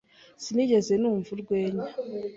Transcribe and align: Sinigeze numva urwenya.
Sinigeze 0.43 0.93
numva 0.97 1.29
urwenya. 1.35 1.85